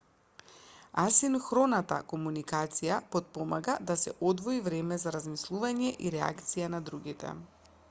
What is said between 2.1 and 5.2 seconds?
комуникација потпомага да се одвои време за